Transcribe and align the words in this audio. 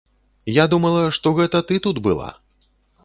Я 0.53 0.65
думала, 0.71 1.03
што 1.17 1.35
гэта 1.41 1.61
ты 1.73 1.81
тут 1.87 2.03
была. 2.09 2.29